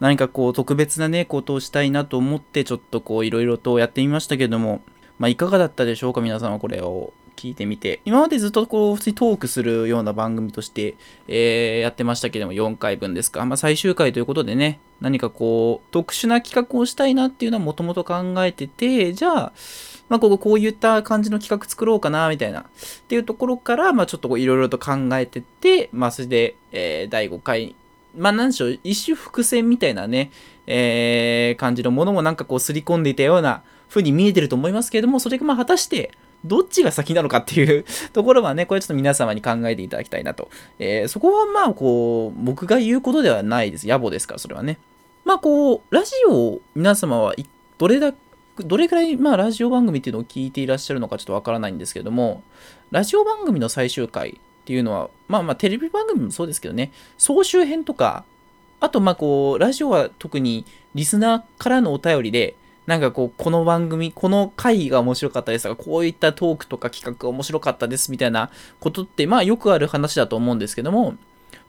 [0.00, 4.82] 何かこう、特別なね、ことをしたいなと思って、ちょっとこう、いろいろとやってみましたけども、
[5.18, 8.00] まあ、いかがだったでしょうか、皆さんはこれを聞いてみて。
[8.04, 10.96] 今までずっとこう、普通にトークするような番組として、
[11.28, 13.44] えーやってましたけども、4回分ですか。
[13.46, 19.52] まあ、最終回ということでね、何かこう、特殊な企画をしたいなっていうのはもともと考えてて、じゃあ、
[20.08, 22.60] まあ、こここういった感じの企画作ろうかな、みたいな。
[22.60, 22.64] っ
[23.06, 27.76] ていうところから、まあ、ちょっとこういろいろと考えてて、まあ、それで、えー第5回、
[28.16, 30.32] まあ、なんでしょう、一種伏線みたいなね、
[30.66, 36.10] えー感じのものもなんかこう、すり込んでいたような風に見えてると思いますけれども、それがまあ、果たして、
[36.44, 40.50] どっちが先なのかっていう ところはね、これちょっと皆様に考えていただきたいなと。
[40.78, 43.86] えーそこはまあ、こう、僕が言うことではないです。
[43.86, 44.78] 野暮ですから、それはね。
[45.24, 47.34] まあ、こう、ラジオを皆様は
[47.78, 48.18] どれだけ
[48.64, 52.42] どれくらい、まあ、ラジオ番組っていうのを聞いていらっしゃるのかちょっとわからないんですけども、
[52.90, 58.24] ラジオ番組の最終回っていうのは、まあまあ、テレビ番組もそうですけどね、総集編とか、
[58.80, 62.56] あと、まあ、こう、ラジオは特にリスナーからのお便りで、
[62.88, 71.18] なんかこう、この番組、この回が面白かったですとか、こういったトークとか企画が面白かったですみたいなことって、まあよくある話だと思うんですけども、ま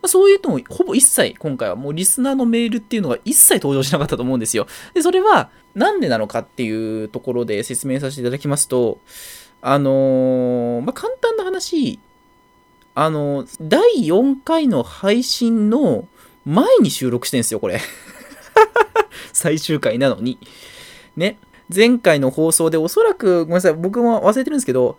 [0.03, 4.65] あ、そういうのもほぼ一切今回はもうリスナーのメールっていうのが一切登場しなかったと思うんですよ。
[4.93, 8.99] で、それはなんでなのかっていうところで説明させていただきますと、
[9.61, 11.99] あのーまあ、簡単な話、
[12.95, 16.07] あの第4回の配信の
[16.45, 17.81] 前に収録してんですよ、これ。
[19.33, 20.37] 最終回なのに。
[21.19, 21.37] ね。
[21.73, 24.97] 前回の放送でおそらく、ごめんなさい、僕も忘れてるんですけど、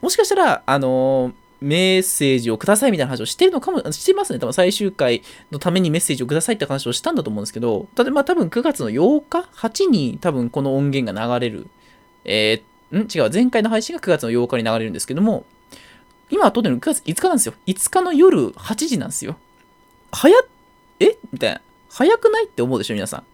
[0.00, 1.32] もしかしたら、あのー
[1.62, 4.40] メッセージをくださいみたいな話をしてるのかも、してますね。
[4.40, 11.68] 多分最終回のためにメッセージをくださいって話をしたんだと思うんですけど、ただまあ多分9月の8日 ?8 に多分この音源が流れる。
[12.24, 13.24] えー、ん？
[13.24, 13.30] 違う。
[13.32, 15.44] 前回の配信が9月の8日に流れるんですけども、
[16.30, 17.54] 今撮ってるの9月5日なんですよ。
[17.66, 19.36] 5日の夜8時なんですよ。
[20.10, 20.42] 早っ、
[20.98, 21.16] え？
[21.32, 21.60] みたいな。
[21.90, 22.46] 早くない？
[22.46, 23.24] って思うでしょ、皆さん。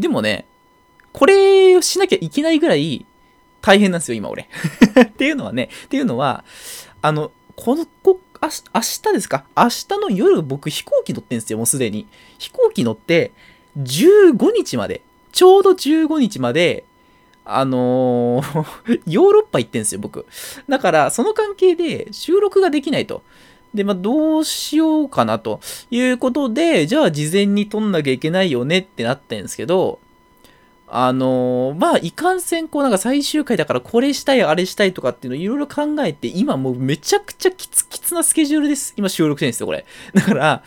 [0.00, 0.46] でもね、
[1.14, 3.06] これをしなきゃいけないぐらい
[3.62, 4.48] 大変なんですよ、今俺。
[5.00, 6.44] っていうのはね、っていうのは、
[7.00, 9.44] あの、この、こ明日明日ですか？
[9.56, 12.06] 明日の夜僕飛行機乗ってんですよ、もうすでに。
[12.38, 13.30] 飛行機乗って、
[13.78, 16.84] 15日まで、ちょうど15日まで、
[17.44, 20.26] あのー ヨーロッパ行ってんすよ、僕。
[20.68, 23.22] だから、その関係で収録ができないと。
[23.72, 29.98] で、まあ、どうしようかなということで、じゃあ事前に撮んなきゃいけないよねってなってんですけど、
[30.96, 38.94] あのーまあ、いかんせん、こう、なんか最終回だからこれしたい、あれしたいとかっていうのをいろいろ考えて、今もうめちゃくちゃきつきつなスケジュールです。
[38.96, 39.84] 今収録してるんですよ、これ。
[40.14, 40.62] だから、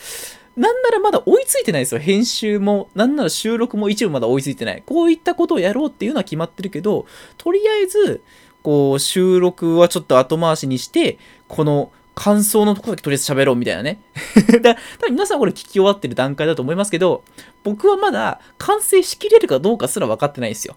[0.57, 2.01] なんならまだ追いついてないですよ。
[2.01, 4.83] 編集も、なんなら収録も一部まだ追いついてない。
[4.85, 7.05] こういったことをやろうっていうのは決まってるけど、
[7.37, 8.21] とりあえず、
[8.63, 13.99] こう、収録はちょっと後回しにして、この感想のところだけとりあえず喋ろうみたいなね。
[14.63, 17.23] だ多分皆さんこれ聞き終わってる段階だと思いますけど、
[17.63, 20.75] 僕はまだ完成しきれるかどうかすら分かってないんですよ。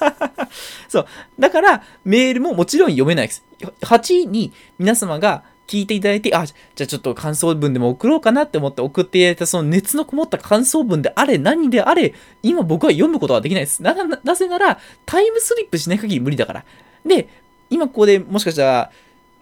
[0.86, 1.06] そう。
[1.38, 3.42] だから、メールももちろん読めないです。
[3.80, 13.82] 8位に皆様が聞いていただいて、あ、じゃあちょっと感想文でも送ろうかなって思って送っていただいたその熱のこもった感想文であれ、何であれ、今僕は読むことはできないです。
[13.82, 16.64] な、ななぜなら、タイムスリップしない限り無理だから。
[17.06, 17.28] で、
[17.70, 18.90] 今ここでもしかしたら、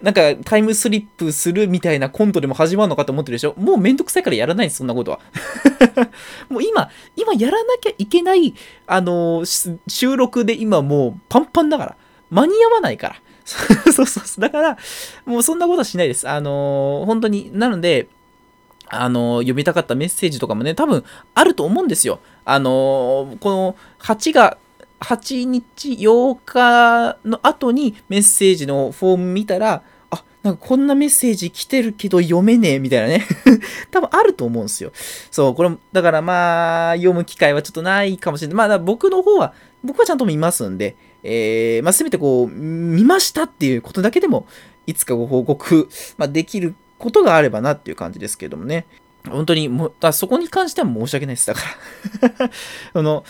[0.03, 5.21] なんかタイムスリップするみたいなコントでも始まるのかと思ってるでしょもうめんどくさいからやらないです、そんなことは。
[6.51, 8.55] もう今、今やらなきゃいけない、
[8.87, 11.97] あのー収録で今もうパンパンだから。
[12.31, 13.17] 間に合わないから。
[13.45, 14.41] そうそうそう。
[14.41, 14.79] だから、
[15.27, 16.29] もうそんなことはしないです。
[16.29, 17.51] あのー本当に。
[17.53, 18.09] なので、
[18.89, 22.21] あのー読みたかったメッセージとかもね、多分あると思うんですよ。
[22.45, 24.57] あのこの8が、
[25.01, 25.63] 8日、
[25.93, 29.83] 8日の後にメッセージのフォーム見たら、
[30.43, 33.27] なんかこんなメッセージ来てるけど読めねえみたいなね。
[33.93, 34.91] 多分あると思うんですよ。
[35.31, 38.57] そう、これ、だからまあ、読む機会はちょっとないかもしれない。
[38.57, 44.47] まあ、僕の方は、僕はちゃんと見ますんで、えー、まあ、せめてこう、見ましたっていうことだけでも、
[44.87, 48.87] いつかご報告、まあ、できることがあればなっていう感じですけどもね。
[49.29, 51.47] 本当にもう、だそこに関しては申し訳ないです。
[51.47, 51.61] だか
[52.39, 52.51] ら。
[52.93, 53.25] その、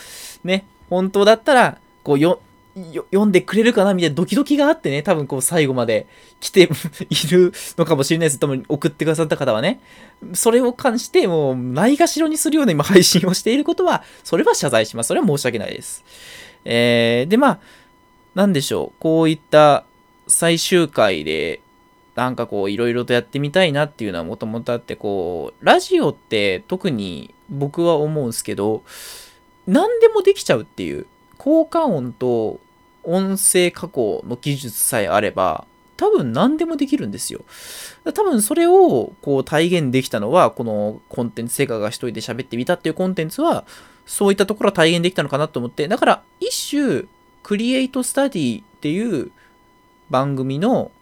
[0.44, 2.40] ね、本当だったら、こう、よ
[2.74, 6.06] 読んでくれるかなみたいなドキドキがあってね、多分こう最後まで
[6.40, 6.70] 来て
[7.10, 8.38] いるのかもしれないです。
[8.38, 9.80] 多分送ってくださった方はね。
[10.32, 15.08] それを関して、もう、ないがしろにするような今配信をしていることは、それは謝罪します。
[15.08, 16.04] それは申し訳ないです。
[16.64, 17.60] えー、で、まあ、
[18.34, 19.00] なんでしょう。
[19.00, 19.84] こういった
[20.26, 21.60] 最終回で、
[22.14, 28.82] なんかこう、いろいろとやってみたいなっていうのはもともとあって、こう、ラジオって特に僕は思うんですけど、
[29.66, 31.06] 何でもできちゃうっていう、
[31.42, 32.60] 効果音と
[33.02, 35.64] 音声加工の技術さえあれば、
[35.96, 37.40] 多分何でもできるんですよ。
[38.14, 43.64] 多分それをこう体現できたのは、このコンテンツ、セガが一人で喋ってみたっていうコンテンツは、
[44.06, 47.06] そういったところは体現できたのかなと思って、だから一種、
[47.42, 49.32] クリエイトスタディっていう
[50.10, 50.92] 番組の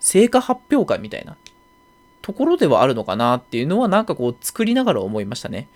[0.00, 1.36] 成果発表会みたいな
[2.22, 5.68] ところではあるのかなっていうのはなんかこう作りながら思いましたね。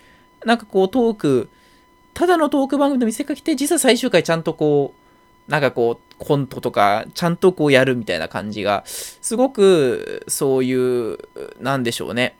[0.47, 1.51] なんかこうトーク、
[2.14, 4.94] ただのトーク番組の見せかけて、実は最終回ちゃんとこ
[5.49, 11.18] う、なんかこう、コントとか、ちゃんとこうやるみたいな感じが、すごく、そういう、
[11.61, 12.37] なんでしょうね。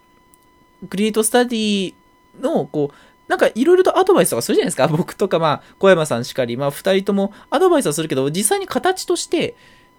[0.91, 1.95] クリエイトスタディ
[2.41, 2.95] の、こう、
[3.29, 4.89] なんかいろいろとアドバイスとかするじゃないですか。
[4.95, 9.55] 僕とか、まあ、小山さんしかり、まあ、二人ともアドバイスはするけど、実際に形として、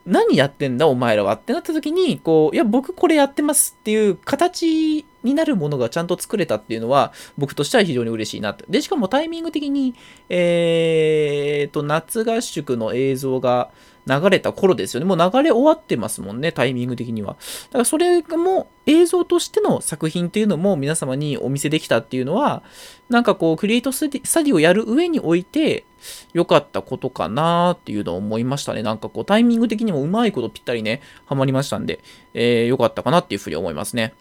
[0.05, 8.65] 何やってんだお前らはってなった時に、こう、いや、僕これやってますっていう形になるものがちゃんと作れたっていうのは、僕としては非常に嬉しいなって。
[8.69, 9.95] で、しかもタイミング的に、
[10.29, 13.71] えーと、夏合宿の映像が
[14.08, 15.05] 流れた頃ですよね。
[15.05, 17.38] もう流れ終わってますもんね、タイミング的には。
[17.67, 22.63] だからそれも映像としての作品っていうのも皆様にお見せできたっていうのは、
[23.10, 25.86] なんかこう、クリエイトスタディをやる上において、
[26.34, 28.84] 良かったことかなっていうのを思いましたね。
[28.84, 31.99] なんかこう、タイミング的にもうまいことぴったりね、ハマりましたんで、
[32.34, 34.13] えー、良かったかなっていうふうに思いますね。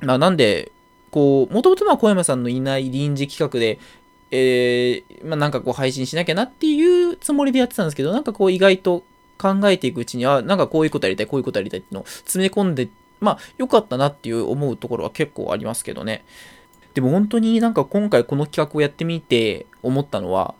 [0.00, 0.72] まあ、なんで、
[1.10, 3.78] こう、もともとまあ小山さんのいない臨時企画で、
[4.30, 9.02] えー、まあなんかこう配信しなきゃなっていうつもりでやってたんですけど、なんかこう意外と
[9.38, 16.24] 考えていくうちに、あ、なんかこういうことやりたい、こういうことやりたいっていうのを詰め込んで、まあ良かったなっていう思うところは結構ありますけどね。
[16.94, 20.54] でも本当になんか今回この企画をやってみて思ったのは、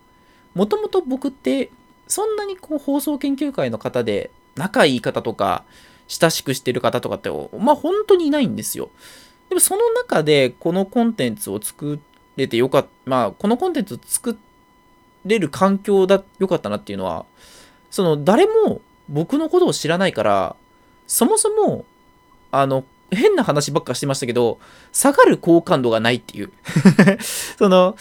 [0.53, 1.71] もともと僕って
[2.07, 5.63] そんなにこう放送研究会の方で仲いい方とか
[6.07, 8.89] 親しくしてる方とかってまあ本当にいないんですよ。
[9.51, 11.99] でもその中でこのコンテンツを作
[12.37, 14.37] れてよかった、まあこのコンテンツを作
[15.25, 17.25] れる環境だ、よかったなっていうのは、
[17.89, 20.55] その誰も僕のことを知らないから、
[21.05, 21.83] そもそも、
[22.51, 24.57] あの、変な話ばっかしてましたけど、
[24.93, 26.53] 下がる好感度がないっていう。
[27.59, 27.97] その、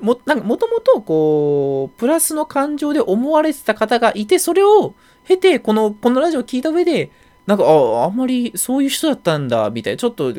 [0.00, 4.94] も、なんか、もともと、こう、プラスの感情で思われてた方がいて、それを
[5.28, 7.12] 経て、この、このラジオを聞いた上で、
[7.46, 10.32] なんか、あ、あんまりそういう人だったんだ、みたいな、ちょっと、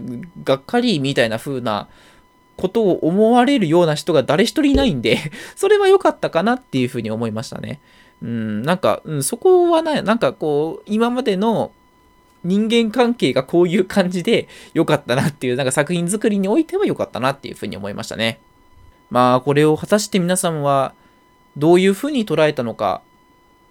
[0.43, 1.87] がっかり、みたいな風な
[2.57, 5.17] ことを思われるような人が誰一人いないんで
[5.55, 7.79] それは良かったかなっていう風に思いましたね。
[8.21, 11.71] うん、なんか、うん、そこはね、なんかこう、今までの
[12.43, 18.39] 人間関係がこういう感じで良かったなっていう、なんか作品作りにおいては良かったなっていう風に思いましたね。
[19.11, 20.93] まあ、これを果たして皆さんは
[21.55, 23.01] どういう風に捉えたのか、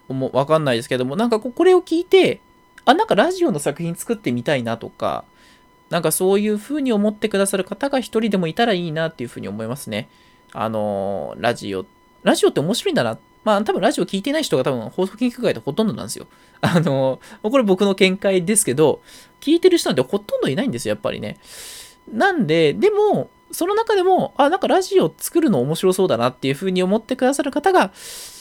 [0.08, 2.40] わかんないですけども、なんかこれを聞いて、
[2.86, 5.24] あ、なんかラジオの作品作ってみたいなとか、
[5.90, 10.08] なんかそういう風に思ってくださる方が一人でもいたらいいなっていう風に思いますね。
[10.52, 11.84] あのー、ラジオ、
[12.22, 13.18] ラジオって面白いんだな。
[13.44, 16.26] まあ多分ラジオ聞いてない人が多分放送研究会でほとんどなんですよ。
[16.62, 19.00] あのー、これ僕の見解ですけど、
[19.40, 21.38] 聞いてる人なんてほとんどいないんですよ、やっぱりね。
[22.10, 27.92] なんで、でも、その中でも、あ、なんかラジオ作るの面白そうだなっていう風に思ってくださる方が、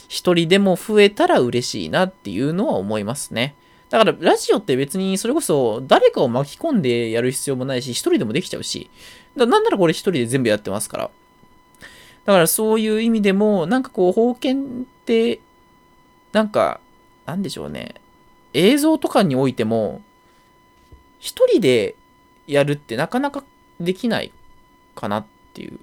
[0.08, 3.56] 一人でも増えたら嬉しいなっていうのは思いますね。
[3.90, 8.90] だからラジオって別にそれこそ誰かを巻き込んでやる必要もないし、一人でもできちゃうし、
[9.38, 11.12] だなんならこれ一人で全部やってますから。
[12.26, 15.40] だからそういう意味でも、なんかこう、封建って、
[16.32, 16.82] なんか、
[17.28, 17.96] なんでしょうね。
[18.54, 20.02] 映像とかにおいても、
[21.20, 21.96] 一人で
[22.48, 23.44] やるってなかなか
[23.80, 24.32] できない
[24.96, 25.80] かなっていう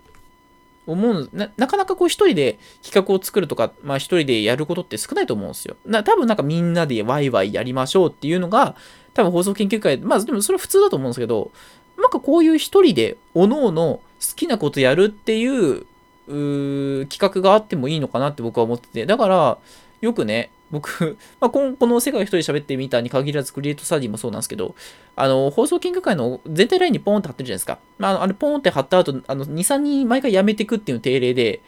[0.86, 5.76] 思うななかなかこう一人で企画を作るとか、まあ一人でやることって少ないと思うんですよ。
[5.86, 8.74] な多分なんかみんなでワイワイやりましょうっていうのが、
[9.14, 11.50] 多分放送研究会、まあでもそれは普通だと思うんですけど、
[11.98, 14.00] なんかこういう一人で各々好
[14.34, 15.86] きなことやるっていう
[16.26, 19.58] 企画があってもいいのかなって僕は思ってて、だから
[20.00, 24.74] よくね、僕、 まあ、この世界一人喋ってみたに限らずクリエイトスタディもそうなんですけど、
[25.14, 27.78] あの、放送研究会の全体ラインにポーンって貼ってるじゃないですか。
[27.98, 31.60] まあ、あれポーンって貼った後、あの、2、3人毎回辞めていくっていう定例で、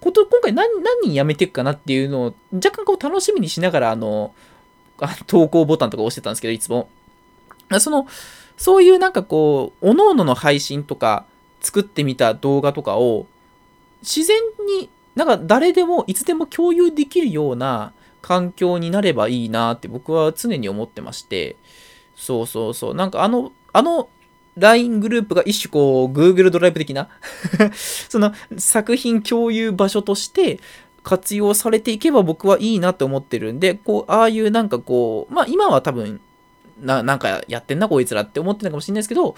[0.00, 4.32] こと今回何何人辞めていくかなっていうのを若干こう楽しみにしながら、あの、
[5.26, 6.88] 投稿ボタンとか押してたんですけど、いつも。
[7.80, 8.06] その、
[8.56, 11.26] そういうなんかこう、各々の配信とか、
[11.60, 13.26] 作ってみた動画とかを、
[14.02, 14.36] 自然
[14.80, 17.92] になんか誰でもいつでも共有できるような
[18.24, 21.56] 環境になればいいなって僕は常に思ってまして、
[22.16, 24.08] そうそうそう、なんかあの、あの
[24.56, 27.10] LINE グループが一種こう Google ドライブ的な？
[28.08, 30.58] その作品共有場所として
[31.02, 36.18] 活用されていけば僕はいいなって思ってるんで、こう、ああいうなんかこう、まあ今は多分、
[36.80, 39.34] ななんかやってんなこいつらって思ってたかもしれないですけど、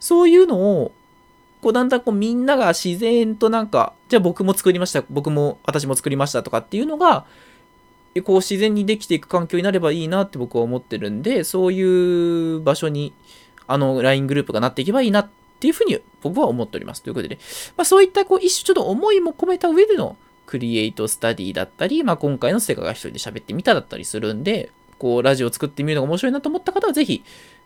[0.00, 0.90] そういうのを、
[1.62, 7.26] こうだんだんこうみんなが自然となんか、じゃあ僕も作りました、僕も私も作りましたとかっていうのが、
[8.22, 13.12] こう自然にできていく環境になればいいなって僕は思ってるんで、そういう場所に
[13.66, 15.28] あの LINE グループがなっていけばいいなっ
[15.60, 17.02] ていうふうに僕は思っております。
[17.02, 17.40] ということでね、
[17.76, 27.24] まあ、そういったこう一種ちょっと思いも込めた上でのクリエイトスタディだったり、まあ、今回の世界が一人で喋ってみただったりするんで、こうラジオを作ってみるのが面白いなと思った方はぜひ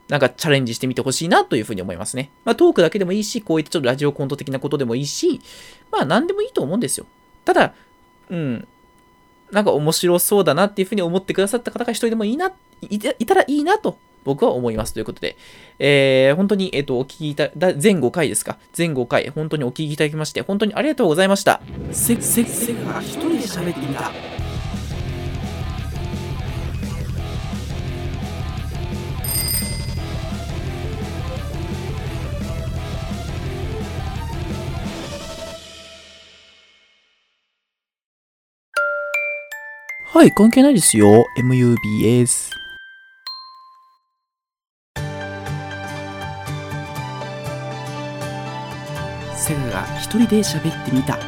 [0.08, 2.30] なんかチャレンジしてみてほしいなというふうに思いますね。
[2.44, 5.40] まあトークだけでもいいし、こういったちょっとラジオコント的なことでもいいし、
[5.90, 7.06] まあ何でもいいと思うんですよ。
[7.44, 7.74] ただ、
[8.30, 8.68] うん、
[9.52, 15.36] なんか面白そうだなっていうふうに思ってくださった方が一人でもいいな、いたらいいなと僕は思いますということで、
[15.78, 18.58] えー、本当に、えっ、ー、と、お聞きいた、だ全5回ですか？
[18.72, 21.62] 全5回、本当にお聞きいただきまして、本当にありがとうございました。
[21.92, 24.37] せ、せ、せが一人で喋っていた。
[40.18, 41.26] はい、関係ないですよ。
[41.38, 42.50] MUBS。
[49.36, 51.20] セガが一人で喋ってみた。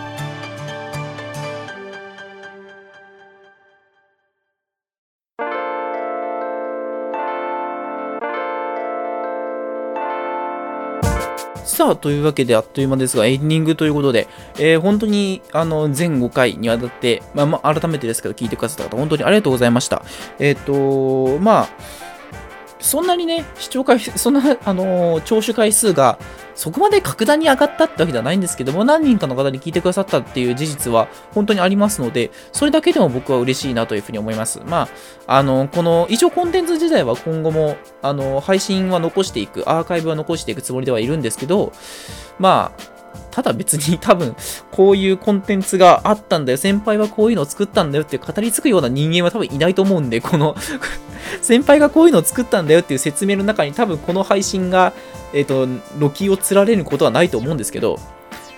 [11.80, 14.28] さあ、というわけであっという間ですが、エンディングということで、
[14.58, 20.02] えー本当にあの全5回にわたって、まあ、まあ、改めてですけど、聞いてくださった方、本当にありがとうございました。
[20.38, 21.68] えっ、と、まあ、
[22.80, 26.18] そんなにね、視聴回数、そんな、あのー聴取回数が、
[26.54, 34.60] そこまで格段に上がったってわけではないんですけども、何人かの方に聞いてくださったっていう事実は本当にありますので、それだけでも僕は嬉しいなというふうに思います。
[34.66, 34.88] ま
[35.26, 41.72] あ、あの、この、一応コンテンツ自体は今後も、あの、配信は残していく、アーカイブは残していくつもりではいるんですけど、
[42.38, 42.82] まあ、
[43.30, 44.34] ただ別に多分、
[44.70, 50.56] こういうコンテンツがあったんだよ、先輩はこういうのを作ったんだよって語りつくような人間は多分いないと思うんで、この
[51.42, 54.92] 先輩がこういうのを作ったんだよっていう説明の中に多分この配信が、
[55.32, 55.66] えっ、と、
[55.98, 57.98] 軒を釣られることはないと思うんですけど、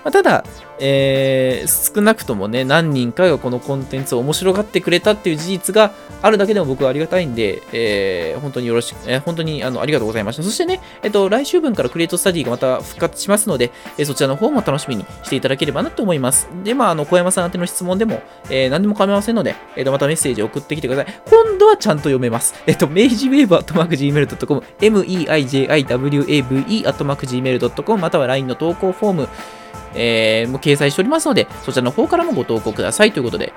[0.04, 0.44] まあ、ただ、
[0.78, 5.92] えー少なくともね、何人かがこのコンテンツを面白がってくれたっていう事実が
[6.22, 10.42] あるだけでも僕はありがたいんで、えー本当によろしく、えー本当にあのありがとうございました。
[10.42, 16.48] そしてね、えっ、と、来週分からクリエイトスタディがまた復活しますので、えーそちらの方も楽しみにしていただければなと思います。
[16.64, 21.14] で、まあ、あの、小山さん宛ての質問でも、えー何でも構いませんので、えーと、またメッセージを送ってきてください。
[21.26, 22.54] 今度はちゃんと読めます。
[22.66, 29.28] えっ、と、明治ウェーブアットマーク Gmail.com、meijiwave アットマーク Gmail.com、または LINE の投稿フォーム、
[29.94, 33.52] えーも掲載しておりますので、そちらの方からもご投稿くださいということで、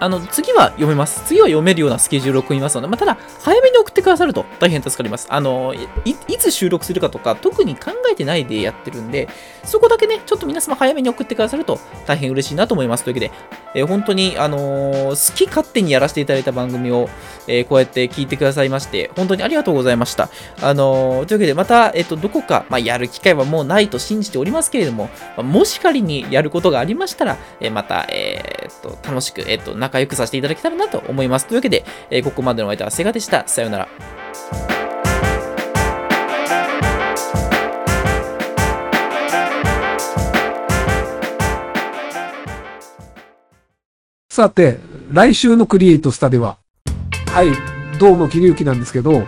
[0.00, 1.22] あの、次は読めます。
[1.26, 5.26] 次は読めるようなスケジュールを組みますので、まあ、ただ、早めに送ってくださると大変助かります。
[5.30, 5.74] あの、
[6.04, 9.28] いいつ収録するかとか、特に考えてないでやってるんで、
[9.62, 13.04] そこだけね、ちょっと皆様早めに送ってくださると大変嬉しいなと思います。
[13.04, 13.32] というわけで、
[13.74, 17.08] えー本当に、あのー好き勝手にやらせていただいた番組を、
[17.46, 20.30] えーこうやって聞いてくださいまして、本当にありがとうございました。
[20.62, 31.46] あのというわけで、また、えっ、と、どこか、まあ、やる機会はもうないと信じておりますけれども、まあもし仮にやることがありましたら、えまた、えっと、楽しく、えっと、仲良くさせていただけたらなと思います。
[31.46, 33.46] というわけで、えーここまでのお相手はセガでした。
[33.48, 33.88] さようなら。
[44.30, 44.78] さて、
[45.12, 46.56] 来週のクリエイトスタでは、
[47.26, 47.48] はい、
[47.98, 49.24] どうも、桐之なんですけど、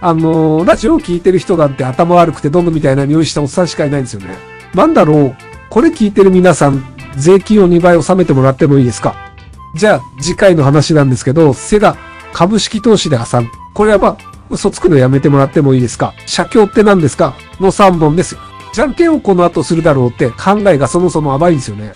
[0.00, 4.36] あのーラジオを聞いてる人なんて頭悪くてどんどんみたいな匂いしたおっさんしかいないんですよね。
[4.74, 5.36] なんだろう、
[5.68, 6.82] これ聞いてる皆さん、
[7.16, 9.25] 税金を2倍納めてもらってもいいですか？
[9.74, 11.96] じゃあ、次回の話なんですけど、セガ、
[12.32, 13.48] 株式投資で挟む。
[13.74, 14.16] これはまあ、
[14.48, 16.14] 嘘つくのやめてもらってもいいですか？
[16.26, 17.34] 社協って何ですか？
[17.60, 18.40] の3本ですよ。
[18.72, 21.94] じゃんけんをこの後するだろうって考えがそもそも甘いんですよね。